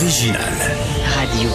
L'original. 0.00 0.40
Radio. 1.16 1.50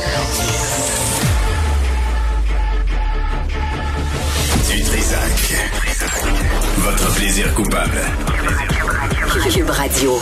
Du 4.69 4.83
Trisac. 4.83 5.55
Votre 6.79 7.15
plaisir 7.15 7.53
coupable. 7.53 8.01
Cube 9.49 9.69
Radio. 9.69 10.19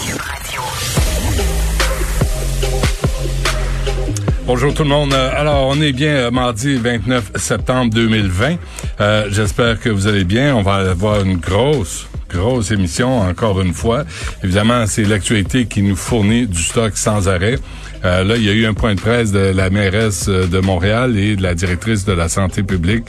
Bonjour 4.45 4.73
tout 4.75 4.83
le 4.83 4.89
monde. 4.89 5.13
Euh, 5.13 5.31
Alors, 5.35 5.67
on 5.69 5.81
est 5.81 5.91
bien 5.91 6.13
euh, 6.13 6.31
mardi 6.31 6.75
29 6.75 7.31
septembre 7.37 7.91
2020. 7.91 8.57
Euh, 8.99 9.27
J'espère 9.31 9.79
que 9.79 9.89
vous 9.89 10.05
allez 10.05 10.25
bien. 10.25 10.55
On 10.55 10.61
va 10.61 10.75
avoir 10.75 11.21
une 11.23 11.37
grosse, 11.37 12.07
grosse 12.29 12.69
émission 12.69 13.21
encore 13.21 13.61
une 13.61 13.73
fois. 13.73 14.03
Évidemment, 14.43 14.85
c'est 14.85 15.05
l'actualité 15.05 15.65
qui 15.65 15.81
nous 15.81 15.95
fournit 15.95 16.45
du 16.45 16.61
stock 16.61 16.95
sans 16.95 17.27
arrêt. 17.27 17.57
Euh, 18.03 18.23
là, 18.23 18.35
il 18.35 18.43
y 18.43 18.49
a 18.49 18.53
eu 18.53 18.65
un 18.65 18.73
point 18.73 18.95
de 18.95 18.99
presse 18.99 19.31
de 19.31 19.39
la 19.39 19.69
mairesse 19.69 20.27
euh, 20.27 20.47
de 20.47 20.59
Montréal 20.59 21.17
et 21.17 21.35
de 21.35 21.43
la 21.43 21.53
directrice 21.53 22.03
de 22.05 22.13
la 22.13 22.29
santé 22.29 22.63
publique. 22.63 23.05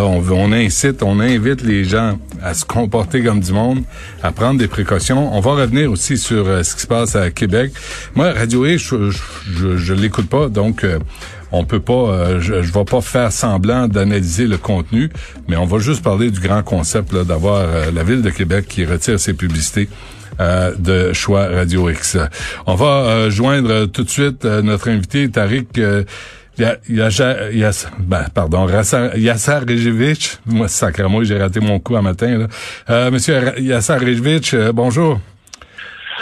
On, 0.00 0.52
incite, 0.52 1.02
on 1.02 1.20
invite 1.20 1.62
les 1.62 1.84
gens 1.84 2.18
à 2.42 2.54
se 2.54 2.64
comporter 2.64 3.22
comme 3.22 3.40
du 3.40 3.52
monde, 3.52 3.82
à 4.22 4.32
prendre 4.32 4.58
des 4.58 4.68
précautions. 4.68 5.34
On 5.34 5.40
va 5.40 5.52
revenir 5.52 5.90
aussi 5.90 6.16
sur 6.18 6.46
euh, 6.46 6.62
ce 6.62 6.74
qui 6.74 6.82
se 6.82 6.86
passe 6.86 7.16
à 7.16 7.30
Québec. 7.30 7.72
Moi, 8.14 8.32
Radio 8.32 8.64
E, 8.64 8.76
je, 8.78 9.10
je, 9.76 9.94
l'écoute 9.94 10.28
pas, 10.28 10.48
donc 10.48 10.84
euh, 10.84 10.98
on 11.50 11.64
peut 11.64 11.80
pas, 11.80 11.92
euh, 11.92 12.40
je, 12.40 12.62
je 12.62 12.72
vais 12.72 12.84
pas 12.84 13.00
faire 13.00 13.32
semblant 13.32 13.88
d'analyser 13.88 14.46
le 14.46 14.58
contenu, 14.58 15.10
mais 15.48 15.56
on 15.56 15.66
va 15.66 15.78
juste 15.78 16.02
parler 16.02 16.30
du 16.30 16.40
grand 16.40 16.62
concept 16.62 17.14
d'avoir 17.14 17.60
euh, 17.60 17.90
la 17.92 18.02
ville 18.02 18.22
de 18.22 18.30
Québec 18.30 18.66
qui 18.68 18.84
retire 18.84 19.20
ses 19.20 19.34
publicités 19.34 19.88
de 20.78 21.12
choix 21.12 21.46
Radio 21.46 21.88
X. 21.90 22.16
On 22.66 22.74
va 22.74 23.28
joindre 23.28 23.84
tout 23.84 24.02
de 24.02 24.08
suite 24.08 24.44
notre 24.44 24.88
invité 24.88 25.30
Tariq. 25.30 25.78
Euh, 26.60 26.62
Ya- 26.62 26.76
Yaja- 27.08 27.50
Yas- 27.52 27.86
ben, 27.98 28.26
pardon, 28.34 28.66
Yassar 29.16 29.62
Rejevic. 29.62 30.38
Moi, 30.46 30.68
sacrément, 30.68 31.22
j'ai 31.24 31.38
raté 31.38 31.60
mon 31.60 31.78
coup 31.80 31.96
un 31.96 32.02
matin. 32.02 32.38
Là. 32.38 32.46
Euh, 32.90 33.10
Monsieur 33.10 33.58
Yassar 33.58 33.98
Rejevic, 34.00 34.52
euh, 34.54 34.72
bonjour. 34.72 35.18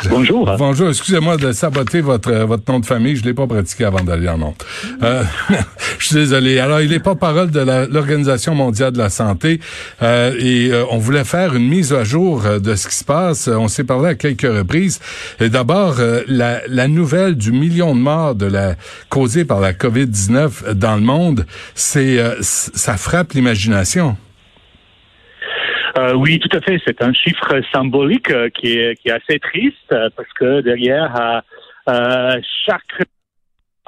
Bonjour. 0.08 0.56
Bonjour, 0.56 0.88
excusez-moi 0.88 1.36
de 1.36 1.52
saboter 1.52 2.00
votre 2.00 2.30
euh, 2.30 2.44
votre 2.46 2.70
nom 2.72 2.80
de 2.80 2.86
famille, 2.86 3.16
je 3.16 3.24
l'ai 3.24 3.34
pas 3.34 3.46
pratiqué 3.46 3.84
avant 3.84 4.02
d'aller 4.02 4.28
en 4.28 4.40
honte. 4.40 4.64
Euh, 5.02 5.24
je 5.98 6.06
suis 6.06 6.14
désolé. 6.14 6.58
Alors, 6.58 6.80
il 6.80 6.92
est 6.92 7.00
porte-parole 7.00 7.50
de 7.50 7.60
l'Organisation 7.60 8.54
mondiale 8.54 8.92
de 8.92 8.98
la 8.98 9.10
santé 9.10 9.60
euh, 10.02 10.34
et 10.38 10.70
euh, 10.72 10.84
on 10.90 10.98
voulait 10.98 11.24
faire 11.24 11.54
une 11.54 11.68
mise 11.68 11.92
à 11.92 12.04
jour 12.04 12.46
euh, 12.46 12.58
de 12.58 12.74
ce 12.74 12.88
qui 12.88 12.94
se 12.94 13.04
passe. 13.04 13.48
On 13.48 13.68
s'est 13.68 13.84
parlé 13.84 14.10
à 14.10 14.14
quelques 14.14 14.42
reprises. 14.42 15.00
Et 15.38 15.48
d'abord, 15.48 15.96
euh, 15.98 16.22
la, 16.26 16.60
la 16.66 16.88
nouvelle 16.88 17.34
du 17.34 17.52
million 17.52 17.94
de 17.94 18.00
morts 18.00 18.34
de 18.34 18.46
la 18.46 18.76
causée 19.08 19.44
par 19.44 19.60
la 19.60 19.72
COVID-19 19.72 20.72
dans 20.72 20.94
le 20.94 21.02
monde, 21.02 21.46
c'est 21.74 22.18
ça 22.40 22.96
frappe 22.96 23.32
l'imagination. 23.32 24.16
Euh, 25.98 26.14
oui, 26.14 26.38
tout 26.38 26.54
à 26.56 26.60
fait. 26.60 26.80
C'est 26.86 27.02
un 27.02 27.12
chiffre 27.12 27.60
symbolique 27.72 28.30
euh, 28.30 28.48
qui, 28.50 28.78
est, 28.78 29.00
qui 29.00 29.08
est 29.08 29.12
assez 29.12 29.38
triste 29.38 29.92
euh, 29.92 30.08
parce 30.16 30.28
que 30.34 30.60
derrière 30.60 31.42
euh, 31.88 32.40
chaque 32.66 32.82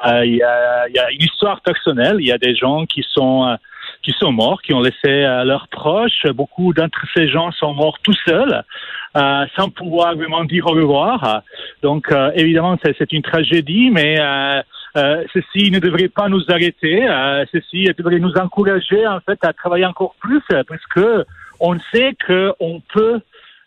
euh, 0.05 0.25
il 0.25 0.37
y, 0.37 0.43
a, 0.43 0.89
y 0.89 0.99
a 0.99 1.11
une 1.13 1.23
histoire 1.23 1.61
personnelle. 1.61 2.17
Il 2.19 2.27
y 2.27 2.33
a 2.33 2.39
des 2.39 2.57
gens 2.57 2.87
qui 2.87 3.05
sont 3.09 3.57
qui 4.03 4.13
sont 4.19 4.33
morts, 4.33 4.61
qui 4.63 4.75
ont 4.75 4.81
laissé 4.81 5.23
leurs 5.45 5.69
proches. 5.69 6.27
Beaucoup 6.35 6.73
d'entre 6.73 6.99
ces 7.15 7.29
gens 7.29 7.53
sont 7.53 7.73
morts 7.73 7.99
tout 8.03 8.15
seuls, 8.27 8.65
euh, 9.17 9.47
sans 9.57 9.69
pouvoir 9.71 10.17
vraiment 10.17 10.45
dire 10.45 10.67
au 10.67 10.73
revoir. 10.73 11.43
Donc, 11.83 12.11
euh, 12.11 12.33
évidemment, 12.35 12.77
c'est, 12.83 13.13
une 13.13 13.23
tragédie, 13.23 13.91
mais 13.91 14.19
euh, 14.21 15.25
ceci 15.33 15.71
ne 15.71 15.79
devrait 15.79 16.09
pas 16.09 16.29
nous 16.29 16.43
arrêter. 16.49 17.07
Ceci 17.53 17.89
devrait 17.97 18.19
nous 18.19 18.35
encourager, 18.35 19.07
en 19.07 19.21
fait, 19.21 19.39
à 19.45 19.53
travailler 19.53 19.87
encore 19.87 20.17
plus, 20.21 20.43
parce 20.49 20.85
que 20.95 21.25
on 21.63 21.79
sait 21.93 22.15
que 22.19 22.53
on 22.61 22.81
peut 22.81 23.21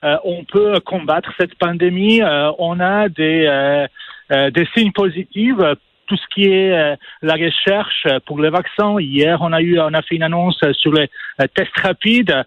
euh, 0.04 0.18
on 0.24 0.44
peut 0.44 0.80
combattre 0.82 1.32
cette 1.40 1.56
pandémie. 1.56 2.22
Euh, 2.22 2.52
on 2.60 2.80
a 2.80 3.10
des 3.10 3.48
euh, 3.48 4.52
des 4.52 4.68
signes 4.76 4.92
positifs. 4.92 5.58
Tout 6.08 6.18
ce 6.18 6.28
qui 6.36 6.44
est 6.44 6.98
la 7.24 7.34
recherche 7.34 8.06
pour 8.28 8.40
les 8.40 8.52
vaccins. 8.52 9.00
Hier, 9.00 9.40
on 9.42 9.52
a 9.52 9.60
eu, 9.60 9.80
on 9.80 9.92
a 9.92 10.04
fait 10.04 10.18
une 10.18 10.22
annonce 10.22 10.64
sur 10.74 10.94
les 10.94 11.10
tests 11.56 11.76
rapides. 11.82 12.46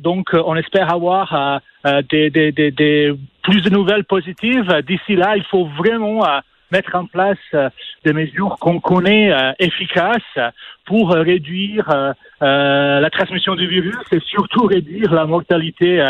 Donc, 0.00 0.28
on 0.34 0.54
espère 0.56 0.92
avoir 0.92 1.62
des, 2.10 2.28
des, 2.28 2.52
des, 2.52 3.14
plus 3.42 3.62
de 3.62 3.70
nouvelles 3.70 4.04
positives. 4.04 4.82
D'ici 4.86 5.16
là, 5.16 5.38
il 5.38 5.44
faut 5.44 5.64
vraiment 5.78 6.22
mettre 6.70 6.94
en 6.94 7.06
place 7.06 7.38
euh, 7.54 7.70
des 8.04 8.12
mesures 8.12 8.56
qu'on 8.60 8.80
connaît 8.80 9.32
euh, 9.32 9.52
efficaces 9.58 10.38
pour 10.84 11.14
euh, 11.14 11.22
réduire 11.22 12.14
la 12.40 13.10
transmission 13.10 13.56
du 13.56 13.66
virus 13.66 13.96
et 14.12 14.20
surtout 14.20 14.66
réduire 14.66 15.12
la 15.12 15.26
mortalité 15.26 16.00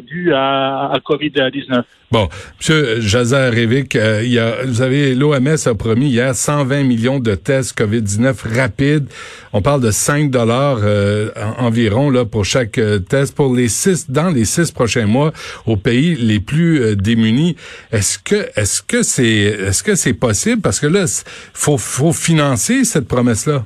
due 0.00 0.32
à, 0.32 0.90
à 0.92 0.98
Covid-19. 0.98 1.82
Bon, 2.10 2.28
Monsieur 2.60 3.00
Jazer 3.00 3.50
Revic, 3.50 3.96
euh, 3.96 4.22
il 4.22 4.30
y 4.32 4.38
a, 4.38 4.64
vous 4.64 4.82
avez 4.82 5.14
l'OMS 5.16 5.56
a 5.66 5.74
promis 5.74 6.10
hier 6.10 6.34
120 6.34 6.84
millions 6.84 7.18
de 7.18 7.34
tests 7.34 7.76
Covid-19 7.76 8.34
rapides. 8.56 9.06
On 9.52 9.62
parle 9.62 9.80
de 9.80 9.90
5 9.90 10.30
dollars 10.30 10.78
euh, 10.82 11.30
en- 11.36 11.64
environ 11.66 12.10
là 12.10 12.24
pour 12.24 12.44
chaque 12.44 12.78
euh, 12.78 12.98
test 13.00 13.34
pour 13.34 13.54
les 13.54 13.68
six 13.68 14.08
dans 14.10 14.30
les 14.30 14.44
six 14.44 14.70
prochains 14.70 15.06
mois 15.06 15.32
aux 15.66 15.76
pays 15.76 16.14
les 16.14 16.38
plus 16.38 16.80
euh, 16.80 16.94
démunis. 16.96 17.56
Est-ce 17.90 18.18
que 18.20 18.46
est-ce 18.54 18.80
que 18.82 19.02
c'est 19.02 19.24
est-ce 19.26 19.82
que 19.82 19.96
c'est 19.96 20.14
possible? 20.14 20.62
Parce 20.62 20.78
que 20.78 20.86
là 20.86 21.06
faut 21.52 21.78
faut 21.78 22.12
financer 22.12 22.84
cette 22.84 23.08
promesse 23.08 23.46
là. 23.46 23.64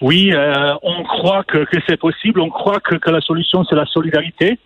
Oui, 0.00 0.32
euh, 0.32 0.74
on 0.82 1.02
croit 1.04 1.44
que, 1.44 1.64
que 1.64 1.78
c'est 1.88 1.96
possible. 1.96 2.40
On 2.40 2.50
croit 2.50 2.80
que, 2.80 2.96
que 2.96 3.10
la 3.10 3.20
solution 3.20 3.64
c'est 3.64 3.76
la 3.76 3.86
solidarité. 3.86 4.58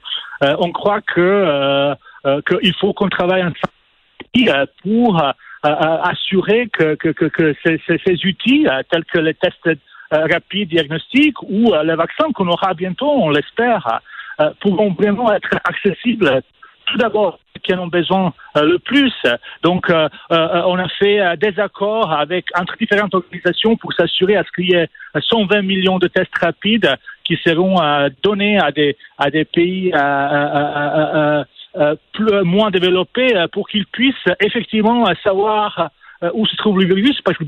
Euh, 0.42 0.56
on 0.60 0.70
croit 0.70 1.00
que 1.00 1.20
euh, 1.20 1.94
euh, 2.26 2.40
qu'il 2.48 2.74
faut 2.74 2.92
qu'on 2.92 3.08
travaille 3.08 3.42
ensemble 3.42 4.48
euh, 4.48 4.66
pour 4.82 5.22
assurer 5.64 6.68
que, 6.68 6.94
que, 6.94 7.08
que, 7.08 7.54
ces, 7.64 7.80
ces, 7.86 8.26
outils 8.26 8.66
tels 8.90 9.04
que 9.04 9.18
les 9.18 9.34
tests 9.34 9.68
rapides 10.10 10.68
diagnostiques 10.68 11.42
ou 11.42 11.74
les 11.84 11.96
vaccins 11.96 12.30
qu'on 12.32 12.46
aura 12.46 12.74
bientôt, 12.74 13.10
on 13.10 13.30
l'espère, 13.30 14.00
pourront 14.60 14.92
vraiment 14.92 15.32
être 15.32 15.58
accessibles 15.64 16.42
tout 16.90 16.98
d'abord 16.98 17.38
qui 17.62 17.74
en 17.74 17.80
ont 17.80 17.88
besoin 17.88 18.32
euh, 18.56 18.62
le 18.62 18.78
plus. 18.78 19.12
Donc, 19.62 19.90
euh, 19.90 20.08
euh, 20.32 20.62
on 20.66 20.78
a 20.78 20.88
fait 20.88 21.36
des 21.36 21.58
accords 21.60 22.12
avec 22.12 22.46
entre 22.58 22.76
différentes 22.76 23.14
organisations 23.14 23.76
pour 23.76 23.92
s'assurer 23.92 24.36
à 24.36 24.44
ce 24.44 24.50
qu'il 24.52 24.70
y 24.70 24.74
ait 24.74 24.88
120 25.18 25.62
millions 25.62 25.98
de 25.98 26.08
tests 26.08 26.36
rapides 26.38 26.94
qui 27.24 27.36
seront 27.44 27.76
donnés 28.22 28.58
à 28.58 28.70
des 28.72 29.44
pays 29.44 29.92
moins 32.44 32.70
développés 32.70 33.34
pour 33.52 33.68
qu'ils 33.68 33.86
puissent 33.86 34.14
effectivement 34.40 35.04
savoir 35.22 35.90
où 36.32 36.46
se 36.46 36.56
trouve 36.56 36.80
le 36.80 36.86
virus, 36.86 37.20
parce 37.22 37.36
que 37.36 37.44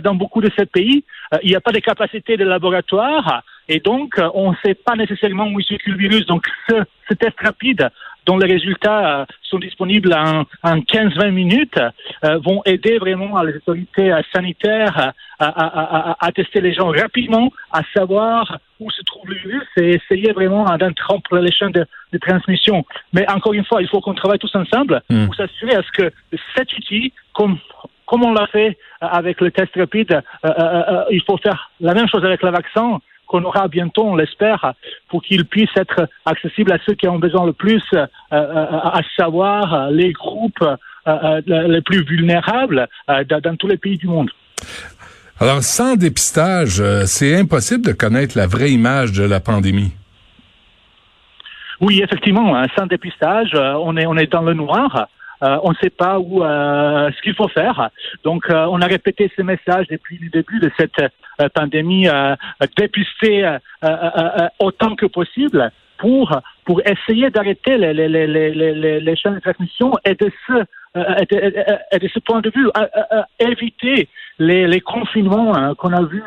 dans 0.00 0.14
beaucoup 0.14 0.40
de 0.40 0.50
ces 0.56 0.66
pays, 0.66 1.04
il 1.42 1.50
n'y 1.50 1.56
a 1.56 1.60
pas 1.60 1.72
de 1.72 1.80
capacité 1.80 2.36
de 2.36 2.44
laboratoire 2.44 3.42
et 3.68 3.80
donc 3.80 4.14
on 4.34 4.52
ne 4.52 4.56
sait 4.64 4.74
pas 4.74 4.94
nécessairement 4.94 5.48
où 5.48 5.58
il 5.58 5.66
circule 5.66 5.94
le 5.94 6.08
virus. 6.08 6.26
Donc, 6.26 6.46
ce 6.68 7.14
test 7.14 7.38
rapide 7.40 7.90
dont 8.26 8.38
les 8.38 8.50
résultats 8.52 9.20
euh, 9.20 9.24
sont 9.42 9.58
disponibles 9.58 10.12
en, 10.14 10.44
en 10.62 10.78
15-20 10.78 11.30
minutes, 11.30 11.78
euh, 12.24 12.38
vont 12.38 12.62
aider 12.64 12.98
vraiment 12.98 13.40
les 13.42 13.56
autorités 13.56 14.12
euh, 14.12 14.20
sanitaires 14.34 15.12
à, 15.38 15.46
à, 15.46 16.10
à, 16.10 16.26
à- 16.26 16.32
tester 16.32 16.60
les 16.60 16.72
gens 16.74 16.88
rapidement, 16.88 17.50
à 17.72 17.82
savoir 17.94 18.58
où 18.80 18.90
se 18.90 19.02
trouve 19.02 19.28
le 19.28 19.36
virus 19.36 19.66
et 19.76 19.90
essayer 20.00 20.32
vraiment 20.32 20.64
d'interrompre 20.76 21.36
les 21.38 21.52
chaînes 21.52 21.72
de, 21.72 21.86
de 22.12 22.18
transmission. 22.18 22.84
Mais 23.12 23.28
encore 23.30 23.52
une 23.54 23.64
fois, 23.64 23.82
il 23.82 23.88
faut 23.88 24.00
qu'on 24.00 24.14
travaille 24.14 24.38
tous 24.38 24.54
ensemble 24.54 25.02
Mm. 25.10 25.26
pour 25.26 25.34
s'assurer 25.34 25.74
à 25.74 25.82
ce 25.82 25.90
que 25.92 26.12
cet 26.56 26.72
outil, 26.76 27.12
comme 27.32 27.58
comme 28.06 28.22
on 28.22 28.32
l'a 28.34 28.46
fait 28.48 28.76
avec 29.00 29.40
le 29.40 29.50
test 29.50 29.72
rapide, 29.76 30.12
euh, 30.44 30.48
euh, 30.58 31.04
il 31.10 31.22
faut 31.26 31.38
faire 31.38 31.70
la 31.80 31.94
même 31.94 32.06
chose 32.06 32.22
avec 32.24 32.42
le 32.42 32.50
vaccin 32.50 32.98
qu'on 33.34 33.44
aura 33.44 33.66
bientôt, 33.66 34.04
on 34.04 34.14
l'espère, 34.14 34.74
pour 35.08 35.20
qu'il 35.22 35.44
puisse 35.44 35.74
être 35.76 36.08
accessible 36.24 36.70
à 36.72 36.78
ceux 36.86 36.94
qui 36.94 37.08
ont 37.08 37.18
besoin 37.18 37.46
le 37.46 37.52
plus, 37.52 37.82
à 38.30 39.00
savoir 39.16 39.90
les 39.90 40.12
groupes 40.12 40.64
les 41.46 41.82
plus 41.82 42.04
vulnérables 42.04 42.86
dans 43.08 43.56
tous 43.56 43.66
les 43.66 43.76
pays 43.76 43.98
du 43.98 44.06
monde. 44.06 44.30
Alors, 45.40 45.64
sans 45.64 45.96
dépistage, 45.96 46.80
c'est 47.06 47.34
impossible 47.34 47.84
de 47.84 47.92
connaître 47.92 48.38
la 48.38 48.46
vraie 48.46 48.70
image 48.70 49.10
de 49.10 49.24
la 49.24 49.40
pandémie. 49.40 49.92
Oui, 51.80 52.00
effectivement, 52.04 52.56
hein, 52.56 52.66
sans 52.78 52.86
dépistage, 52.86 53.50
on 53.54 53.96
est 53.96 54.06
on 54.06 54.16
est 54.16 54.30
dans 54.30 54.42
le 54.42 54.54
noir. 54.54 55.08
Euh, 55.44 55.58
on 55.62 55.70
ne 55.70 55.76
sait 55.76 55.90
pas 55.90 56.18
où 56.18 56.42
euh, 56.42 57.10
ce 57.14 57.22
qu'il 57.22 57.34
faut 57.34 57.48
faire. 57.48 57.90
Donc, 58.24 58.48
euh, 58.48 58.66
on 58.70 58.80
a 58.80 58.86
répété 58.86 59.30
ce 59.36 59.42
message 59.42 59.86
depuis 59.88 60.18
le 60.18 60.30
début 60.30 60.58
de 60.58 60.70
cette 60.78 61.00
pandémie, 61.54 62.06
dépister 62.76 63.56
autant 64.60 64.94
que 64.94 65.06
possible 65.06 65.72
pour 65.98 66.40
pour 66.64 66.80
essayer 66.86 67.28
d'arrêter 67.30 67.76
les, 67.76 67.92
les, 67.92 68.08
les, 68.08 68.26
les, 68.28 69.00
les 69.00 69.16
chaînes 69.16 69.34
de 69.34 69.40
transmission 69.40 69.92
et 70.04 70.14
de 70.14 70.26
et 70.26 70.62
de, 70.94 72.08
ce 72.08 72.18
point 72.20 72.40
de 72.40 72.50
vue 72.54 72.68
éviter 73.38 74.08
les, 74.38 74.66
les 74.66 74.80
confinements 74.80 75.54
hein, 75.56 75.74
qu'on 75.74 75.92
a 75.92 76.02
vu 76.02 76.22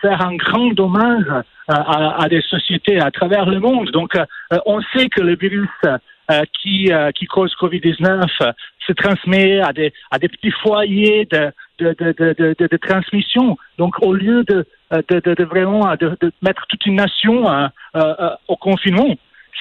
faire 0.00 0.26
un 0.26 0.36
grand 0.36 0.72
dommage 0.74 1.26
à, 1.68 2.26
des 2.28 2.42
sociétés 2.42 3.00
à 3.00 3.10
travers 3.10 3.46
le 3.46 3.60
monde. 3.60 3.90
Donc, 3.90 4.16
on 4.66 4.80
sait 4.94 5.08
que 5.08 5.20
le 5.20 5.36
virus 5.36 5.68
euh, 6.28 6.42
qui, 6.60 6.92
euh, 6.92 7.12
qui 7.12 7.26
cause 7.26 7.54
Covid-19 7.54 8.26
se 8.84 8.92
transmet 8.94 9.60
à 9.60 9.72
des, 9.72 9.92
à 10.10 10.18
des 10.18 10.26
petits 10.26 10.50
foyers 10.50 11.24
de, 11.26 11.52
de, 11.78 11.94
de, 12.00 12.56
de, 12.58 12.76
transmission. 12.78 13.56
Donc, 13.78 13.94
au 14.02 14.12
lieu 14.12 14.42
de, 14.42 14.66
de, 14.90 15.20
de, 15.20 15.44
vraiment 15.44 15.94
de, 15.94 16.32
mettre 16.42 16.66
toute 16.66 16.84
une 16.84 16.96
nation 16.96 17.48
euh, 17.48 18.30
au 18.48 18.56
confinement, 18.56 19.14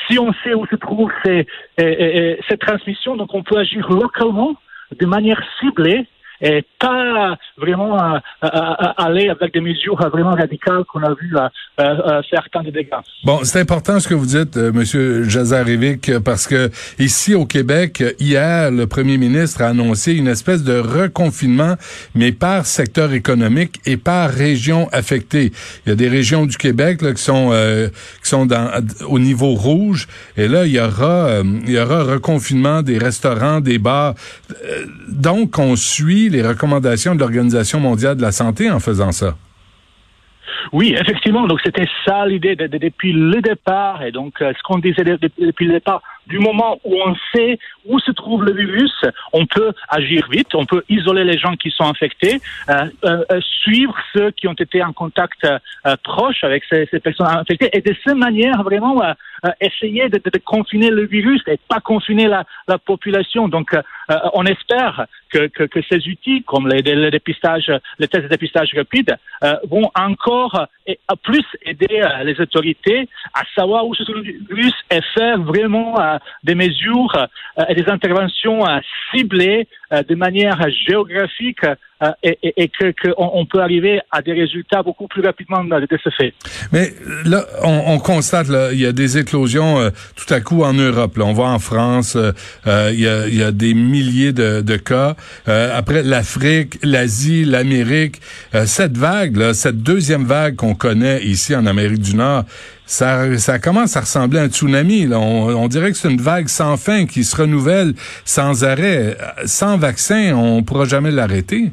si 0.07 0.19
on 0.19 0.33
sait 0.43 0.53
où 0.53 0.65
se 0.67 0.75
trouve 0.75 1.11
ces, 1.23 1.47
ces 1.77 2.57
transmissions, 2.57 3.15
donc 3.15 3.33
on 3.33 3.43
peut 3.43 3.57
agir 3.57 3.89
localement 3.89 4.55
de 4.91 5.05
manière 5.05 5.41
ciblée 5.59 6.07
et 6.45 6.63
pas 6.79 7.37
vraiment 7.57 7.97
euh, 7.99 8.19
euh, 8.43 8.47
euh, 8.47 8.85
aller 8.97 9.29
avec 9.29 9.51
des 9.51 9.61
mesures 9.61 9.95
vraiment 9.95 10.35
radicales 10.35 10.83
qu'on 10.85 11.01
a 11.01 11.13
vu 11.15 11.33
faire 11.77 12.47
tant 12.51 12.61
de 12.61 12.69
dégâts. 12.69 12.89
Bon, 13.23 13.39
c'est 13.43 13.59
important 13.59 13.99
ce 13.99 14.07
que 14.07 14.13
vous 14.13 14.27
dites, 14.27 14.55
Monsieur 14.55 15.23
Jazarevic, 15.23 16.19
parce 16.19 16.47
que 16.47 16.69
ici 16.99 17.33
au 17.33 17.45
Québec, 17.45 18.03
hier, 18.19 18.69
le 18.69 18.85
Premier 18.85 19.17
ministre 19.17 19.63
a 19.63 19.69
annoncé 19.69 20.13
une 20.13 20.27
espèce 20.27 20.63
de 20.63 20.77
reconfinement, 20.77 21.75
mais 22.13 22.31
par 22.31 22.67
secteur 22.67 23.13
économique 23.13 23.79
et 23.85 23.97
par 23.97 24.29
région 24.29 24.87
affectée. 24.91 25.51
Il 25.85 25.89
y 25.89 25.91
a 25.93 25.95
des 25.95 26.09
régions 26.09 26.45
du 26.45 26.57
Québec 26.57 27.01
là, 27.01 27.13
qui 27.13 27.23
sont 27.23 27.51
qui 28.23 28.29
sont 28.29 28.45
dans 28.45 28.69
au 29.07 29.17
niveau 29.17 29.55
rouge, 29.55 30.07
et 30.37 30.47
là 30.47 30.65
il 30.65 30.73
y 30.73 30.79
aura 30.79 31.41
il 31.43 31.71
y 31.71 31.79
aura 31.79 32.03
reconfinement 32.03 32.83
des 32.83 32.99
restaurants, 32.99 33.61
des 33.61 33.79
bars. 33.79 34.13
donc 35.09 35.57
on 35.57 35.75
suit 35.75 36.29
les 36.35 36.47
recommandations 36.47 37.15
de 37.15 37.19
l'Organisation 37.19 37.79
mondiale 37.79 38.17
de 38.17 38.21
la 38.21 38.31
santé 38.31 38.69
en 38.69 38.79
faisant 38.79 39.11
ça. 39.11 39.35
Oui, 40.73 40.95
effectivement. 40.99 41.47
Donc 41.47 41.59
c'était 41.63 41.87
ça 42.05 42.25
l'idée 42.25 42.55
depuis 42.55 43.13
le 43.13 43.41
départ. 43.41 44.03
Et 44.03 44.11
donc 44.11 44.41
euh, 44.41 44.53
ce 44.57 44.63
qu'on 44.63 44.79
disait 44.79 45.03
depuis 45.03 45.65
le 45.65 45.73
départ, 45.73 46.01
du 46.27 46.39
moment 46.39 46.79
où 46.83 46.95
on 47.05 47.15
sait 47.33 47.59
où 47.85 47.99
se 47.99 48.11
trouve 48.11 48.43
le 48.43 48.53
virus, 48.53 48.93
on 49.31 49.45
peut 49.45 49.71
agir 49.89 50.27
vite, 50.29 50.55
on 50.55 50.65
peut 50.65 50.83
isoler 50.89 51.23
les 51.23 51.37
gens 51.37 51.55
qui 51.55 51.69
sont 51.69 51.83
infectés, 51.83 52.41
euh, 52.69 52.85
euh, 53.03 53.23
euh 53.31 53.41
suivre 53.41 53.95
ceux 54.13 54.31
qui 54.31 54.47
ont 54.47 54.53
été 54.53 54.83
en 54.83 54.93
contact 54.93 55.43
euh, 55.43 55.95
proche 56.03 56.43
avec 56.43 56.63
ces, 56.69 56.87
ces, 56.91 56.99
personnes 56.99 57.27
infectées, 57.27 57.69
et 57.73 57.81
de 57.81 57.95
cette 58.03 58.15
manière 58.15 58.63
vraiment 58.63 59.01
essayer 59.59 60.09
de, 60.09 60.17
de, 60.17 60.37
confiner 60.39 60.89
le 60.89 61.05
virus 61.05 61.41
et 61.47 61.59
pas 61.67 61.79
confiner 61.79 62.27
la, 62.27 62.45
la 62.67 62.77
population. 62.77 63.47
Donc 63.47 63.75
on 64.33 64.45
espère 64.45 65.05
que, 65.29 65.47
que, 65.47 65.63
que, 65.63 65.79
ces 65.89 66.07
outils, 66.07 66.43
comme 66.43 66.67
les, 66.67 66.81
les, 66.81 67.11
dépistages, 67.11 67.71
les 67.99 68.07
tests 68.07 68.23
de 68.23 68.29
dépistage 68.29 68.71
rapide, 68.75 69.17
vont 69.69 69.91
encore 69.95 70.54
et 70.87 70.99
plus 71.23 71.45
aider 71.63 72.01
les 72.23 72.39
autorités 72.39 73.07
à 73.33 73.41
savoir 73.55 73.85
où 73.87 73.95
se 73.95 74.03
trouve 74.03 74.17
le 74.17 74.23
virus 74.23 74.73
et 74.91 74.99
faire 75.15 75.39
vraiment 75.41 75.95
des 76.43 76.55
mesures 76.55 77.27
euh, 77.59 77.63
et 77.69 77.75
des 77.75 77.89
interventions 77.89 78.65
euh, 78.67 78.79
ciblées 79.11 79.67
euh, 79.91 80.03
de 80.03 80.15
manière 80.15 80.59
géographique 80.87 81.65
et, 82.23 82.37
et, 82.41 82.67
que 82.67 82.91
qu'on 82.91 83.31
on 83.33 83.45
peut 83.45 83.61
arriver 83.61 84.01
à 84.11 84.21
des 84.21 84.33
résultats 84.33 84.83
beaucoup 84.83 85.07
plus 85.07 85.21
rapidement 85.21 85.63
de, 85.63 85.87
ce 86.03 86.09
fait. 86.09 86.33
Mais 86.71 86.93
là, 87.25 87.45
on, 87.63 87.83
on 87.87 87.99
constate 87.99 88.47
là, 88.47 88.71
il 88.73 88.79
y 88.79 88.85
a 88.85 88.91
des 88.91 89.17
éclosions 89.17 89.91
tout 90.15 90.33
à 90.33 90.41
coup 90.41 90.63
en 90.63 90.73
Europe. 90.73 91.17
Là. 91.17 91.25
On 91.25 91.33
voit 91.33 91.49
en 91.49 91.59
France, 91.59 92.17
il, 92.65 92.99
y 92.99 93.07
a, 93.07 93.27
il 93.27 93.35
y 93.35 93.43
a 93.43 93.51
des 93.51 93.73
milliers 93.73 94.33
de, 94.33 94.61
de 94.61 94.75
cas. 94.75 95.15
après 95.45 96.03
l'Afrique, 96.03 96.77
l'Asie, 96.83 97.45
l'Amérique, 97.45 98.21
cette 98.65 98.97
vague, 98.97 99.37
là, 99.37 99.53
cette 99.53 99.81
deuxième 99.81 100.25
vague 100.25 100.55
qu'on 100.55 100.75
connaît 100.75 101.23
ici 101.23 101.55
en 101.55 101.65
Amérique 101.65 102.01
du 102.01 102.15
Nord, 102.15 102.43
ça, 102.85 103.37
ça 103.39 103.59
commence 103.59 103.97
à 103.97 104.01
ressembler 104.01 104.39
à 104.39 104.43
un 104.43 104.47
tsunami. 104.47 105.07
Là. 105.07 105.19
On, 105.19 105.67
dirait 105.67 105.91
que 105.91 105.97
c'est 105.97 106.09
une 106.09 106.21
vague 106.21 106.47
sans 106.47 106.77
fin 106.77 107.05
qui 107.05 107.23
se 107.23 107.35
renouvelle 107.35 107.93
sans 108.25 108.63
arrêt. 108.63 109.17
Sans 109.45 109.77
vaccin, 109.77 110.33
on 110.35 110.57
ne 110.57 110.61
pourra 110.61 110.85
jamais 110.85 111.11
l'arrêter. 111.11 111.71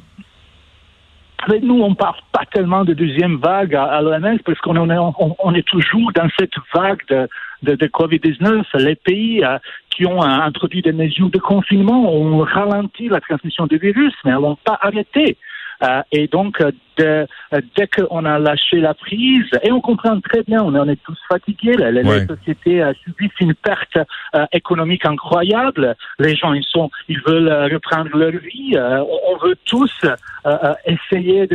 Nous, 1.62 1.82
on 1.82 1.94
parle 1.94 2.16
pas 2.32 2.44
tellement 2.52 2.84
de 2.84 2.94
deuxième 2.94 3.36
vague 3.36 3.74
à, 3.74 4.00
l'OMS 4.00 4.38
parce 4.44 4.58
qu'on 4.60 4.90
est, 4.90 4.98
on, 5.38 5.54
est 5.54 5.66
toujours 5.66 6.12
dans 6.12 6.28
cette 6.38 6.54
vague 6.74 7.00
de, 7.08 7.28
de, 7.74 7.86
COVID-19. 7.86 8.64
Les 8.78 8.94
pays 8.94 9.44
euh, 9.44 9.58
qui 9.90 10.06
ont 10.06 10.22
introduit 10.22 10.82
des 10.82 10.92
mesures 10.92 11.30
de 11.30 11.38
confinement 11.38 12.12
ont 12.14 12.38
ralenti 12.38 13.08
la 13.08 13.20
transmission 13.20 13.66
du 13.66 13.78
virus, 13.78 14.14
mais 14.24 14.32
elles 14.32 14.38
n'ont 14.38 14.56
pas 14.56 14.78
arrêté. 14.80 15.36
Euh, 15.82 16.02
et 16.12 16.28
donc, 16.28 16.60
euh, 16.60 16.70
de, 16.96 17.26
euh, 17.54 17.60
dès 17.76 17.88
qu'on 17.88 18.24
a 18.24 18.38
lâché 18.38 18.78
la 18.80 18.94
prise, 18.94 19.48
et 19.62 19.72
on 19.72 19.80
comprend 19.80 20.20
très 20.20 20.42
bien, 20.42 20.62
on, 20.62 20.88
est 20.88 21.02
tous 21.02 21.18
fatigués, 21.28 21.74
les, 21.76 22.26
sociétés 22.26 22.82
subissent 23.02 23.40
une 23.40 23.54
perte 23.54 23.98
économique 24.52 25.06
incroyable, 25.06 25.96
les 26.18 26.36
gens, 26.36 26.52
ils 26.52 26.64
sont, 26.64 26.90
ils 27.08 27.20
veulent 27.26 27.50
reprendre 27.72 28.14
leur 28.16 28.32
vie, 28.32 28.76
on, 28.76 29.36
veut 29.38 29.56
tous 29.64 29.92
essayer 30.84 31.46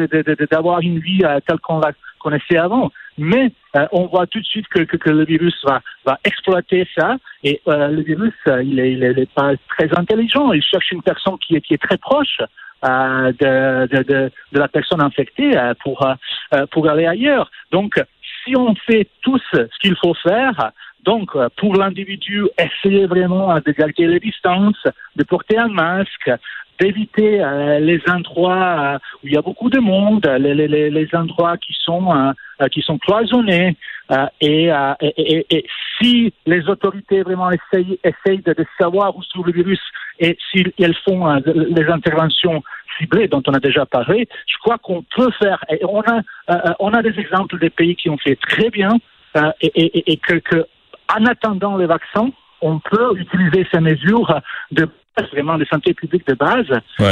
d'avoir 0.51 0.79
de, 0.79 0.85
une 0.85 0.99
vie 0.99 1.21
telle 1.45 1.59
qu'on 1.59 1.79
la 1.79 1.91
connaissait 2.19 2.57
avant. 2.57 2.91
Mais 3.19 3.51
on 3.91 4.07
voit 4.07 4.25
tout 4.27 4.39
de 4.39 4.45
suite 4.45 4.67
que, 4.67 4.79
que, 4.79 5.09
le 5.09 5.25
virus 5.25 5.55
va, 5.63 5.81
va 6.05 6.19
exploiter 6.23 6.87
ça. 6.97 7.17
Et 7.43 7.61
le 7.67 8.01
virus, 8.01 8.33
il 8.47 8.79
est, 8.79 8.93
il 8.93 9.03
est 9.03 9.31
pas 9.33 9.51
très 9.69 9.89
intelligent. 9.97 10.51
Il 10.51 10.63
cherche 10.63 10.91
une 10.91 11.03
personne 11.03 11.37
qui 11.37 11.55
est, 11.55 11.61
qui 11.61 11.75
est 11.75 11.81
très 11.81 11.97
proche. 11.97 12.39
Euh, 12.85 13.31
de, 13.31 13.87
de, 13.87 14.03
de, 14.03 14.31
de, 14.51 14.59
la 14.59 14.67
personne 14.67 15.01
infectée 15.01 15.57
euh, 15.57 15.73
pour, 15.83 16.05
euh, 16.05 16.67
pour 16.69 16.87
aller 16.87 17.07
ailleurs. 17.07 17.49
Donc, 17.71 17.99
si 18.43 18.55
on 18.55 18.75
fait 18.75 19.09
tous 19.23 19.41
ce 19.51 19.79
qu'il 19.81 19.95
faut 19.95 20.13
faire, 20.13 20.73
donc 21.03 21.31
pour 21.55 21.75
l'individu, 21.75 22.45
essayer 22.59 23.07
vraiment 23.07 23.55
de 23.55 23.71
garder 23.71 24.05
les 24.05 24.19
distances, 24.19 24.85
de 25.15 25.23
porter 25.23 25.57
un 25.57 25.69
masque, 25.69 26.29
d'éviter 26.79 27.43
les 27.79 28.01
endroits 28.09 28.99
où 29.23 29.27
il 29.27 29.33
y 29.33 29.37
a 29.37 29.41
beaucoup 29.41 29.69
de 29.69 29.79
monde, 29.79 30.25
les, 30.39 30.53
les, 30.53 30.89
les 30.89 31.09
endroits 31.13 31.57
qui 31.57 31.73
sont 31.79 32.33
qui 32.71 32.81
sont 32.81 32.97
cloisonnés 32.97 33.75
et, 34.41 34.71
et, 35.01 35.45
et, 35.49 35.65
si 35.99 36.33
les 36.45 36.67
autorités 36.69 37.21
vraiment 37.23 37.51
essayent, 37.51 37.99
essayent 38.03 38.41
de, 38.41 38.55
savoir 38.79 39.15
où 39.15 39.23
se 39.23 39.29
trouve 39.29 39.47
le 39.47 39.53
virus 39.53 39.81
et 40.19 40.37
s'ils 40.51 40.73
font 41.05 41.27
euh, 41.27 41.39
les 41.45 41.85
interventions 41.89 42.63
ciblées 42.97 43.27
dont 43.27 43.43
on 43.47 43.53
a 43.53 43.59
déjà 43.59 43.85
parlé, 43.85 44.27
je 44.47 44.57
crois 44.59 44.77
qu'on 44.77 45.03
peut 45.15 45.31
faire. 45.39 45.63
Et 45.69 45.83
on 45.85 46.01
a, 46.01 46.21
euh, 46.49 46.73
on 46.79 46.93
a 46.93 47.01
des 47.01 47.17
exemples 47.19 47.59
des 47.59 47.69
pays 47.69 47.95
qui 47.95 48.09
ont 48.09 48.17
fait 48.17 48.35
très 48.35 48.69
bien 48.69 48.91
euh, 49.35 49.51
et, 49.61 50.11
et, 50.11 50.17
que, 50.17 50.35
que, 50.35 50.65
en 51.15 51.25
attendant 51.25 51.77
les 51.77 51.85
vaccins, 51.85 52.29
on 52.61 52.79
peut 52.79 53.17
utiliser 53.17 53.67
ces 53.71 53.79
mesures 53.79 54.41
de 54.71 54.87
vraiment 55.31 55.57
de 55.57 55.65
santé 55.65 55.93
publique 55.93 56.27
de 56.27 56.33
base 56.33 56.67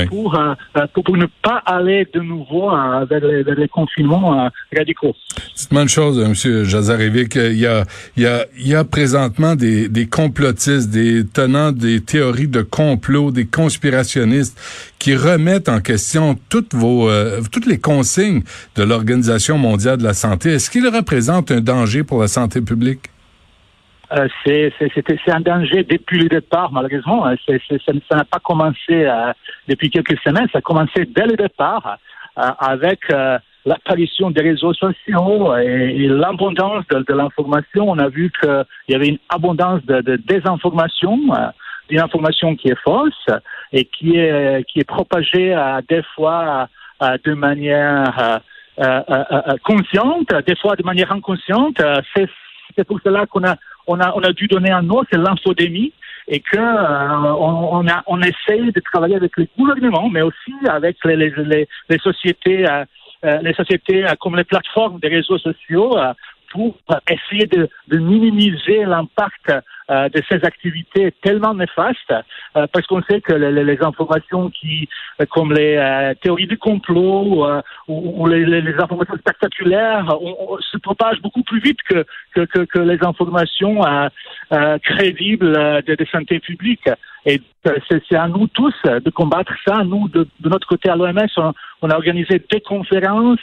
pour, 0.07 0.35
euh, 0.35 0.53
euh, 0.77 0.87
pour, 0.93 1.03
pour, 1.03 1.17
ne 1.17 1.25
pas 1.41 1.61
aller 1.65 2.07
de 2.13 2.19
nouveau 2.19 2.71
euh, 2.71 3.05
vers, 3.05 3.19
les, 3.21 3.43
vers, 3.43 3.55
les, 3.55 3.67
confinements 3.67 4.49
radicaux. 4.75 5.15
C'est 5.53 5.71
une 5.71 5.87
chose, 5.87 6.19
M. 6.19 6.63
Jazarevic. 6.63 7.35
Il 7.35 7.59
y 7.59 7.65
a, 7.65 7.83
il 8.15 8.23
y 8.23 8.27
a, 8.27 8.45
il 8.57 8.67
y 8.67 8.75
a 8.75 8.83
présentement 8.83 9.55
des, 9.55 9.89
des 9.89 10.07
complotistes, 10.07 10.89
des 10.89 11.25
tenants 11.25 11.71
des 11.71 12.01
théories 12.01 12.47
de 12.47 12.61
complot, 12.61 13.31
des 13.31 13.45
conspirationnistes 13.45 14.59
qui 14.99 15.15
remettent 15.15 15.69
en 15.69 15.81
question 15.81 16.37
toutes 16.49 16.73
vos, 16.73 17.09
toutes 17.51 17.65
les 17.65 17.79
consignes 17.79 18.43
de 18.75 18.83
l'Organisation 18.83 19.57
mondiale 19.57 19.97
de 19.97 20.03
la 20.03 20.13
santé. 20.13 20.53
Est-ce 20.53 20.69
qu'ils 20.69 20.87
représentent 20.87 21.51
un 21.51 21.61
danger 21.61 22.03
pour 22.03 22.21
la 22.21 22.27
santé 22.27 22.61
publique? 22.61 23.09
Euh, 24.13 24.27
c'est 24.45 25.31
un 25.31 25.39
danger 25.39 25.83
depuis 25.83 26.19
le 26.19 26.29
départ, 26.29 26.71
malheureusement. 26.71 27.25
Hein. 27.25 27.35
ça 27.47 28.15
n'a 28.15 28.25
pas 28.25 28.39
commencé 28.39 28.77
euh, 28.91 29.33
depuis 29.67 29.89
quelques 29.89 30.19
semaines, 30.19 30.47
ça 30.51 30.59
a 30.59 30.61
commencé 30.61 31.05
dès 31.05 31.25
le 31.25 31.35
départ 31.35 31.97
euh, 32.37 32.41
avec 32.59 32.99
l'apparition 33.65 34.29
des 34.29 34.41
réseaux 34.41 34.73
sociaux 34.73 35.55
et, 35.57 36.07
l'abondance 36.07 36.85
de, 36.87 37.13
l'information, 37.13 37.89
on 37.89 37.97
a 37.97 38.09
vu 38.09 38.31
qu'il 38.39 38.65
y 38.89 38.95
avait 38.95 39.07
une 39.07 39.17
abondance 39.29 39.83
de, 39.85 40.01
de 40.01 40.17
désinformation, 40.17 41.19
d'une 41.89 41.99
information 41.99 42.55
qui 42.55 42.69
est 42.69 42.79
fausse 42.83 43.27
et 43.71 43.85
qui 43.85 44.17
est 44.17 44.63
qui 44.65 44.79
est 44.79 44.87
propagée 44.87 45.55
des 45.89 46.03
fois 46.15 46.67
de 47.01 47.33
manière 47.33 48.41
consciente, 49.63 50.29
des 50.45 50.55
fois 50.57 50.75
de 50.75 50.83
manière 50.83 51.11
inconsciente. 51.11 51.81
C'est 52.15 52.29
pour 52.87 52.99
cela 53.03 53.25
qu'on 53.25 53.43
a 53.43 53.55
on 53.87 53.99
a 53.99 54.11
on 54.15 54.21
a 54.21 54.31
dû 54.33 54.47
donner 54.47 54.71
un 54.71 54.81
nom, 54.81 55.03
c'est 55.11 55.17
l'infodémie 55.17 55.93
et 56.27 56.39
que 56.39 56.57
euh, 56.57 57.33
on, 57.33 57.87
a, 57.87 58.03
on 58.07 58.21
essaye 58.21 58.71
de 58.71 58.79
travailler 58.79 59.15
avec 59.15 59.37
les 59.37 59.47
gouvernements, 59.57 60.09
mais 60.09 60.21
aussi 60.21 60.53
avec 60.67 60.97
les, 61.05 61.15
les, 61.15 61.67
les, 61.89 61.97
sociétés, 61.99 62.67
euh, 62.67 62.83
euh, 63.25 63.37
les 63.43 63.53
sociétés 63.53 64.05
comme 64.19 64.35
les 64.35 64.43
plateformes 64.43 64.99
des 64.99 65.09
réseaux 65.09 65.37
sociaux 65.37 65.95
pour 66.51 66.77
essayer 67.09 67.45
de, 67.47 67.69
de 67.89 67.97
minimiser 67.97 68.85
l'impact 68.85 69.53
euh, 69.91 70.09
de 70.09 70.19
ces 70.27 70.43
activités 70.43 71.13
tellement 71.21 71.53
néfastes, 71.53 72.11
euh, 72.57 72.65
parce 72.73 72.87
qu'on 72.87 73.03
sait 73.03 73.21
que 73.21 73.33
les, 73.33 73.63
les, 73.63 73.83
informations 73.83 74.49
qui, 74.49 74.89
euh, 75.21 75.25
comme 75.29 75.53
les 75.53 76.13
théories 76.21 76.47
du 76.47 76.57
complot 76.57 77.45
ou, 77.87 78.23
ou 78.23 78.25
les, 78.25 78.45
les, 78.45 78.73
informations 78.81 79.15
spectaculaires, 79.15 80.07
on, 80.19 80.57
se 80.59 80.77
propagent 80.77 81.21
beaucoup 81.21 81.43
plus 81.43 81.59
vite 81.59 81.77
que, 81.87 82.03
que, 82.33 82.45
que, 82.45 82.59
que 82.61 82.79
les 82.79 82.97
informations 83.03 83.81
crédibles 84.81 85.53
de, 85.83 85.95
de 85.95 86.05
santé 86.05 86.39
publique. 86.39 86.89
Et 87.27 87.41
c'est 87.89 88.15
à 88.15 88.27
nous 88.27 88.47
tous 88.47 88.75
de 88.85 89.09
combattre 89.09 89.51
ça. 89.67 89.83
Nous, 89.83 90.07
de, 90.09 90.27
de 90.39 90.49
notre 90.49 90.67
côté 90.67 90.89
à 90.89 90.95
l'OMS, 90.95 91.27
on, 91.37 91.53
on, 91.81 91.89
a 91.89 91.95
organisé 91.95 92.39
des 92.51 92.61
conférences 92.61 93.39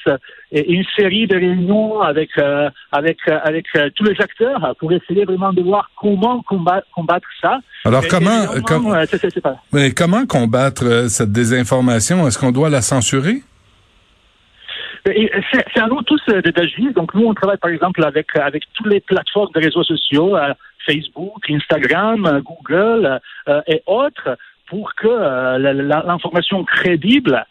et 0.53 0.73
une 0.73 0.85
série 0.97 1.27
de 1.27 1.35
réunions 1.35 2.01
avec 2.01 2.31
euh, 2.39 2.71
avec 2.93 3.19
avec 3.27 3.67
tous 3.97 4.05
les 4.05 4.21
acteurs 4.21 4.77
pour 4.79 4.93
essayer 4.93 5.25
vraiment 5.25 5.53
de 5.53 5.63
voir 5.63 5.91
comment 6.01 6.43
combattre, 6.43 6.87
combattre 6.95 7.27
ça. 7.41 7.59
Alors 7.85 8.05
comment 8.07 8.47
mais 9.73 9.91
comment 9.91 10.27
combattre 10.27 10.85
euh, 10.85 11.09
cette 11.09 11.33
désinformation? 11.33 12.25
Est-ce 12.29 12.39
qu'on 12.39 12.53
doit 12.53 12.71
la 12.71 12.83
censurer? 12.83 13.43
C'est 15.05 15.81
à 15.81 15.89
nous 15.89 16.03
tous 16.03 16.23
d'agir. 16.29 16.93
Donc 16.95 17.13
nous, 17.15 17.25
on 17.27 17.35
travaille 17.35 17.59
par 17.59 17.73
exemple 17.73 18.05
avec 18.05 18.29
avec 18.37 18.63
toutes 18.75 18.87
les 18.87 19.01
plateformes 19.01 19.51
de 19.53 19.61
réseaux 19.61 19.83
sociaux. 19.83 20.37
Facebook, 20.87 21.49
Instagram, 21.51 22.27
euh, 22.27 22.41
Google 22.41 23.21
euh, 23.49 23.61
et 23.67 23.83
autres 23.87 24.37
pour 24.69 24.95
que 24.95 25.09
euh, 25.09 25.59
l'information 25.59 26.65
crédible 26.65 27.45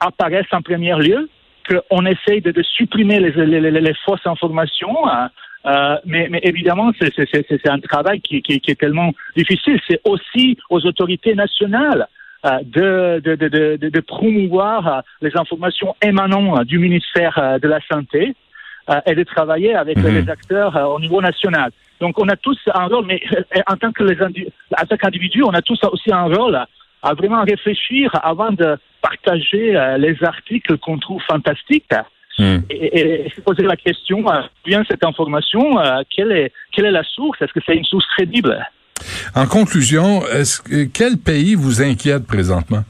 apparaisse 0.00 0.46
en 0.52 0.62
premier 0.62 0.94
lieu, 0.96 1.28
qu'on 1.68 2.04
essaye 2.06 2.40
de, 2.40 2.62
supprimer 2.62 3.18
les, 3.18 3.94
fausses 4.04 4.26
informations. 4.26 4.98
mais, 6.04 6.28
évidemment, 6.42 6.92
c'est 7.00 7.68
un 7.68 7.80
travail 7.80 8.20
qui, 8.20 8.42
est 8.46 8.78
tellement 8.78 9.12
difficile. 9.36 9.80
C'est 9.88 10.00
aussi 10.04 10.58
aux 10.68 10.84
autorités 10.84 11.34
nationales 11.34 12.06
de, 12.44 13.20
de, 13.20 14.00
promouvoir 14.00 15.02
les 15.22 15.36
informations 15.36 15.96
émanant 16.02 16.62
du 16.64 16.78
ministère 16.78 17.58
de 17.60 17.68
la 17.68 17.80
Santé 17.90 18.34
et 19.06 19.14
de 19.14 19.24
travailler 19.24 19.74
avec 19.74 19.96
mhm. 19.96 20.14
les 20.14 20.30
acteurs 20.30 20.76
au 20.94 21.00
niveau 21.00 21.20
national. 21.20 21.70
Donc 22.00 22.18
on 22.18 22.28
a 22.28 22.36
tous 22.36 22.58
un 22.72 22.86
rôle, 22.86 23.06
mais 23.06 23.20
euh, 23.32 23.60
en 23.66 23.76
tant 23.76 23.92
que 23.92 24.04
les 24.04 24.16
en 24.22 24.86
tant 24.86 24.96
qu'individu, 24.96 25.42
on 25.42 25.50
a 25.50 25.62
tous 25.62 25.78
aussi 25.90 26.12
un 26.12 26.24
rôle 26.24 26.58
à 27.02 27.14
vraiment 27.14 27.42
réfléchir 27.44 28.10
avant 28.22 28.50
de 28.50 28.76
partager 29.02 29.76
euh, 29.76 29.98
les 29.98 30.16
articles 30.22 30.78
qu'on 30.78 30.98
trouve 30.98 31.22
fantastiques. 31.22 31.92
Hmm. 32.38 32.58
Et, 32.70 33.26
et, 33.26 33.30
se 33.34 33.40
poser 33.40 33.64
la 33.64 33.76
question, 33.76 34.30
euh, 34.30 34.42
bien 34.64 34.84
cette 34.88 35.04
information, 35.04 35.76
quelle 36.14 36.30
est 36.30 36.52
quelle 36.72 36.86
est 36.86 36.92
la 36.92 37.02
source? 37.02 37.42
Est-ce 37.42 37.52
que 37.52 37.60
c'est 37.66 37.74
une 37.74 37.84
source 37.84 38.06
crédible? 38.16 38.64
En 39.34 39.46
conclusion, 39.46 40.22
est-ce 40.26 40.60
que, 40.60 40.84
quel 40.84 41.18
pays 41.18 41.56
vous 41.56 41.82
inquiète 41.82 42.26
présentement? 42.26 42.84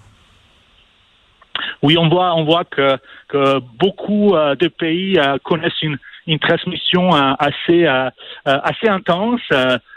Oui, 1.82 1.96
on 1.96 2.08
voit 2.08 2.34
on 2.34 2.44
voit 2.44 2.64
que 2.64 2.98
que 3.28 3.60
beaucoup 3.78 4.34
de 4.34 4.68
pays 4.68 5.18
connaissent 5.44 5.80
une 5.80 5.98
une 6.28 6.38
transmission 6.38 7.14
euh, 7.14 7.32
assez 7.38 7.86
euh, 7.86 8.10
euh, 8.46 8.58
assez 8.62 8.88
intense. 8.88 9.40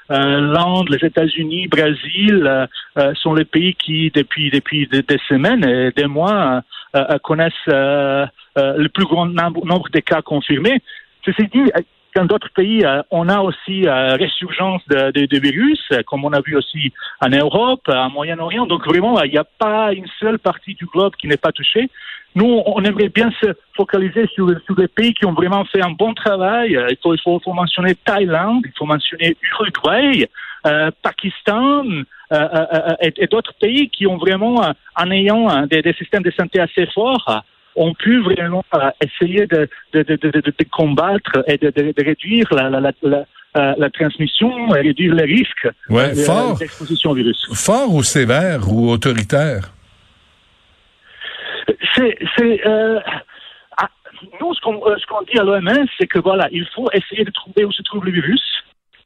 L'Inde, 0.10 0.90
les 0.90 1.08
États-Unis, 1.08 1.70
Brésil 1.70 2.68
sont 3.16 3.34
les 3.34 3.46
pays 3.46 3.76
qui, 3.76 4.12
depuis 4.14 4.52
des, 4.52 5.20
semaines 5.30 5.64
et 5.64 5.92
des 5.92 6.06
mois, 6.06 6.64
connaissent 7.24 7.54
le 7.68 8.88
plus 8.90 9.06
grand 9.06 9.28
nombre 9.28 9.88
de 9.90 10.00
cas 10.02 10.22
confirmés. 10.22 10.82
Ceci 11.24 11.48
dit, 11.48 11.72
dans 12.14 12.26
d'autres 12.26 12.52
pays, 12.54 12.84
on 13.10 13.30
a 13.30 13.40
aussi 13.40 13.88
résurgence 13.88 14.86
de, 14.90 15.12
de, 15.12 15.40
virus, 15.40 15.82
comme 16.08 16.26
on 16.26 16.34
a 16.34 16.42
vu 16.42 16.58
aussi 16.58 16.92
en 17.22 17.30
Europe, 17.30 17.88
en 17.88 18.10
Moyen-Orient. 18.10 18.66
Donc 18.66 18.86
vraiment, 18.86 19.24
il 19.24 19.32
n'y 19.32 19.38
a 19.38 19.46
pas 19.46 19.94
une 19.94 20.08
seule 20.20 20.40
partie 20.40 20.74
du 20.74 20.88
globe 20.88 21.16
qui 21.16 21.28
n'est 21.28 21.38
pas 21.38 21.54
touchée. 21.54 21.90
Nous, 22.36 22.62
on 22.66 22.84
aimerait 22.84 23.10
bien 23.10 23.30
se 23.42 23.48
focaliser 23.76 24.26
sur, 24.34 24.50
sur 24.66 24.76
les 24.78 24.88
pays 24.88 25.14
qui 25.14 25.26
ont 25.26 25.34
vraiment 25.34 25.66
fait 25.66 25.82
un 25.82 25.92
bon 25.92 26.14
travail. 26.14 26.78
Il 26.90 26.98
faut, 27.04 27.14
il 27.14 27.22
faut, 27.22 27.40
faut 27.44 27.54
mentionner 27.54 27.96
Thaïlande, 27.96 28.64
il 28.66 28.72
faut 28.78 28.86
mentionner 28.86 29.36
Uruguay, 29.42 30.30
euh, 30.66 30.92
Pakistan 31.02 31.84
euh, 31.86 32.04
euh, 32.32 32.66
euh 32.72 32.96
et, 33.02 33.14
et 33.18 33.28
d'autres 33.28 33.54
pays 33.60 33.90
qui 33.90 34.06
ont 34.08 34.18
vraiment, 34.18 34.64
euh, 34.64 34.72
en 34.96 35.12
ayant 35.12 35.66
des, 35.66 35.82
des, 35.82 35.94
systèmes 35.94 36.24
de 36.24 36.32
santé 36.32 36.60
assez 36.60 36.86
forts, 36.94 37.44
ont 37.76 37.94
pu 37.94 38.22
vraiment 38.22 38.64
essayer 39.02 39.48
de, 39.48 39.68
de, 39.94 40.04
de, 40.04 40.16
de, 40.16 40.54
combattre 40.72 41.44
et 41.48 41.58
de, 41.58 41.72
réduire 41.98 42.46
la, 42.52 42.70
la, 42.70 42.92
la, 43.02 43.76
la 43.78 43.90
transmission 43.90 44.76
et 44.76 44.82
réduire 44.82 45.16
les 45.16 45.24
risques 45.24 45.70
ouais, 45.90 46.14
d'exposition 46.60 47.12
au 47.12 47.14
virus. 47.16 47.48
Fort 47.54 47.94
ou 47.94 48.04
sévère 48.04 48.72
ou 48.72 48.92
autoritaire? 48.92 49.72
C'est 51.96 52.68
euh, 52.68 53.00
ah, 53.78 53.90
nous 54.40 54.54
ce 54.54 54.62
qu'on 54.62 54.76
euh, 54.88 54.96
qu'on 55.08 55.22
dit 55.24 55.38
à 55.38 55.44
l'OMS, 55.44 55.88
c'est 56.00 56.08
que 56.08 56.20
voilà, 56.20 56.48
il 56.52 56.66
faut 56.76 56.90
essayer 56.92 57.24
de 57.24 57.32
trouver 57.32 57.66
où 57.66 57.72
se 57.72 57.82
trouve 57.84 58.06
le 58.06 58.12
virus. 58.12 58.44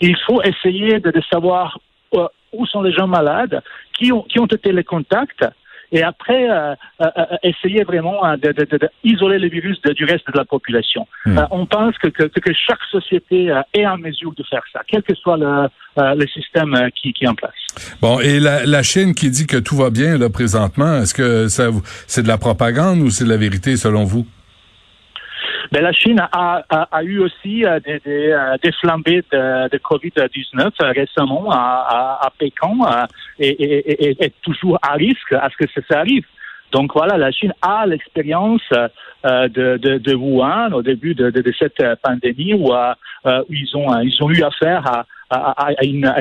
Il 0.01 0.17
faut 0.25 0.41
essayer 0.43 0.99
de, 0.99 1.11
de 1.11 1.21
savoir 1.31 1.79
euh, 2.13 2.27
où 2.53 2.65
sont 2.65 2.81
les 2.81 2.91
gens 2.91 3.07
malades, 3.07 3.61
qui 3.93 4.11
ont 4.11 4.23
qui 4.23 4.39
ont 4.39 4.45
été 4.45 4.71
les 4.71 4.83
contacts, 4.83 5.45
et 5.91 6.03
après 6.03 6.49
euh, 6.49 6.73
euh, 7.01 7.05
euh, 7.17 7.25
essayer 7.43 7.83
vraiment 7.83 8.21
d'isoler 9.03 9.39
le 9.39 9.49
virus 9.49 9.79
du 9.81 10.05
reste 10.05 10.27
de 10.31 10.37
la 10.37 10.45
population. 10.45 11.07
Hmm. 11.25 11.39
on 11.51 11.65
pense 11.65 11.97
que, 11.97 12.07
que, 12.07 12.23
que, 12.23 12.53
chaque 12.53 12.83
société 12.91 13.53
est 13.73 13.85
en 13.85 13.97
mesure 13.97 14.33
de 14.35 14.43
faire 14.43 14.63
ça, 14.71 14.81
quel 14.87 15.03
que 15.03 15.15
soit 15.15 15.37
le, 15.37 15.67
le 15.97 16.27
système 16.27 16.89
qui, 16.99 17.13
qui, 17.13 17.25
est 17.25 17.27
en 17.27 17.35
place. 17.35 17.53
Bon, 18.01 18.19
et 18.19 18.39
la, 18.39 18.65
la, 18.65 18.83
Chine 18.83 19.13
qui 19.13 19.29
dit 19.29 19.47
que 19.47 19.57
tout 19.57 19.75
va 19.75 19.89
bien 19.89 20.17
là 20.17 20.29
présentement, 20.29 20.97
est-ce 20.97 21.13
que 21.13 21.47
ça 21.47 21.69
c'est 22.07 22.23
de 22.23 22.27
la 22.27 22.37
propagande 22.37 22.99
ou 22.99 23.09
c'est 23.09 23.25
de 23.25 23.29
la 23.29 23.37
vérité 23.37 23.77
selon 23.77 24.03
vous? 24.03 24.25
Ben, 25.71 25.81
la 25.81 25.91
Chine 25.91 26.19
a, 26.19 26.63
a, 26.69 27.03
eu 27.03 27.19
aussi 27.19 27.65
euh, 27.65 27.79
euh, 28.07 28.57
des, 28.61 28.71
flambées 28.73 29.23
de, 29.31 29.69
de 29.69 29.77
COVID-19 29.77 30.71
euh, 30.81 30.91
récemment 30.91 31.49
à, 31.51 32.29
Pékin 32.37 32.73
et, 33.39 34.23
est 34.23 34.33
toujours 34.41 34.77
à 34.81 34.93
risque 34.93 35.33
à 35.33 35.49
ce 35.49 35.65
que 35.65 35.81
ça, 35.89 35.99
arrive. 35.99 36.25
Donc 36.71 36.93
voilà, 36.93 37.17
la 37.17 37.31
Chine 37.31 37.53
a 37.61 37.85
l'expérience 37.85 38.67
de, 39.23 40.13
Wuhan 40.13 40.73
au 40.73 40.81
début 40.81 41.15
de, 41.15 41.53
cette 41.57 41.83
pandémie 42.01 42.53
où, 42.53 42.71
ils 43.49 43.75
ont 43.75 43.99
ils 44.01 44.17
ont 44.21 44.29
eu 44.29 44.43
affaire 44.43 45.05
à, 45.29 45.67
à 45.69 45.83
une 45.83 46.11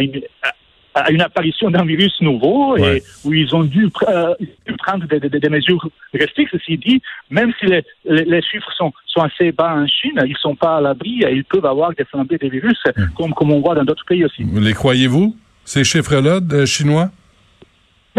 à 0.94 1.10
une 1.10 1.20
apparition 1.20 1.70
d'un 1.70 1.84
virus 1.84 2.20
nouveau 2.20 2.76
et 2.76 3.02
où 3.24 3.34
ils 3.34 3.54
ont 3.54 3.64
dû, 3.64 3.88
euh, 4.08 4.34
prendre 4.78 5.06
des, 5.06 5.20
des, 5.20 5.40
des, 5.40 5.48
mesures 5.48 5.88
restrictives. 6.12 6.48
Ceci 6.52 6.78
dit, 6.78 7.02
même 7.30 7.52
si 7.58 7.66
les, 7.66 7.84
les, 8.04 8.42
chiffres 8.42 8.70
sont, 8.76 8.92
sont, 9.06 9.22
assez 9.22 9.50
bas 9.52 9.74
en 9.74 9.86
Chine, 9.86 10.20
ils 10.24 10.30
ne 10.30 10.36
sont 10.36 10.54
pas 10.54 10.76
à 10.76 10.80
l'abri 10.80 11.22
et 11.22 11.32
ils 11.32 11.44
peuvent 11.44 11.66
avoir 11.66 11.92
des 11.94 12.04
flambées 12.04 12.38
des 12.38 12.48
virus, 12.48 12.80
comme, 13.16 13.34
comme 13.34 13.52
on 13.52 13.60
voit 13.60 13.74
dans 13.74 13.84
d'autres 13.84 14.04
pays 14.06 14.24
aussi. 14.24 14.44
Les 14.44 14.72
croyez-vous, 14.72 15.36
ces 15.64 15.84
chiffres-là 15.84 16.40
chinois? 16.66 17.10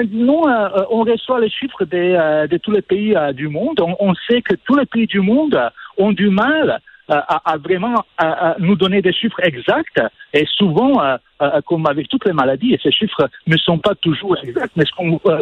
nous, 0.04 0.44
euh, 0.46 0.86
on 0.90 1.04
reçoit 1.04 1.40
les 1.40 1.50
chiffres 1.50 1.86
de, 1.86 1.98
euh, 1.98 2.48
de 2.48 2.58
tous 2.58 2.72
les 2.72 2.82
pays 2.82 3.16
euh, 3.16 3.32
du 3.32 3.48
monde. 3.48 3.80
On, 3.80 3.96
on, 4.00 4.14
sait 4.30 4.42
que 4.42 4.56
tous 4.66 4.76
les 4.76 4.86
pays 4.86 5.08
du 5.08 5.22
monde 5.22 5.58
ont 5.98 6.12
du 6.12 6.30
mal 6.30 6.82
à, 7.08 7.58
vraiment 7.58 8.04
à, 8.18 8.56
nous 8.60 8.76
donner 8.76 9.02
des 9.02 9.14
chiffres 9.14 9.40
exacts. 9.44 10.02
Et 10.34 10.46
souvent, 10.58 11.02
euh, 11.02 11.18
euh, 11.42 11.62
comme 11.66 11.86
avec 11.88 12.08
toutes 12.10 12.26
les 12.26 12.34
maladies, 12.34 12.74
et 12.74 12.80
ces 12.82 12.92
chiffres 12.92 13.30
ne 13.48 13.58
sont 13.58 13.78
pas 13.78 13.96
toujours 13.96 14.36
exacts, 14.44 14.74
mais 14.76 14.86
ce 14.86 14.92
qu'on 14.96 15.20
euh, 15.28 15.42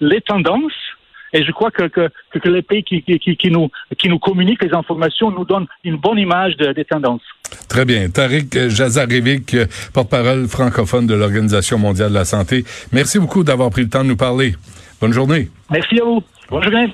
les 0.00 0.20
tendances. 0.20 0.72
Et 1.32 1.44
je 1.44 1.50
crois 1.50 1.70
que, 1.70 1.88
que, 1.88 2.08
que 2.32 2.48
les 2.48 2.62
pays 2.62 2.84
qui, 2.84 3.02
qui, 3.02 3.18
qui, 3.18 3.50
nous, 3.50 3.68
qui 3.98 4.08
nous 4.08 4.18
communiquent 4.18 4.62
les 4.62 4.72
informations 4.72 5.30
nous 5.30 5.44
donnent 5.44 5.66
une 5.84 5.96
bonne 5.96 6.18
image 6.18 6.56
de, 6.56 6.72
des 6.72 6.84
tendances. 6.84 7.22
Très 7.68 7.84
bien. 7.84 8.08
Tariq 8.08 8.68
Jazarevic, 8.68 9.56
porte-parole 9.92 10.46
francophone 10.46 11.06
de 11.06 11.14
l'Organisation 11.14 11.78
mondiale 11.78 12.10
de 12.10 12.14
la 12.14 12.24
santé. 12.24 12.64
Merci 12.92 13.18
beaucoup 13.18 13.42
d'avoir 13.42 13.70
pris 13.70 13.82
le 13.82 13.88
temps 13.88 14.04
de 14.04 14.08
nous 14.08 14.16
parler. 14.16 14.54
Bonne 15.00 15.12
journée. 15.12 15.48
Merci 15.70 16.00
à 16.00 16.04
vous. 16.04 16.22
Bonne 16.48 16.62
journée. 16.62 16.92